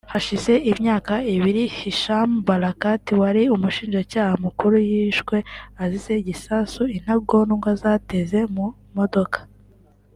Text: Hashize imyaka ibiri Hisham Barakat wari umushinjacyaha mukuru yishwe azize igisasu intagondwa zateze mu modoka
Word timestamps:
Hashize 0.13 0.53
imyaka 0.71 1.13
ibiri 1.35 1.63
Hisham 1.77 2.29
Barakat 2.47 3.05
wari 3.21 3.43
umushinjacyaha 3.55 4.33
mukuru 4.45 4.75
yishwe 4.91 5.35
azize 5.83 6.11
igisasu 6.21 6.81
intagondwa 6.97 7.69
zateze 7.81 8.39
mu 8.55 8.67
modoka 8.97 9.39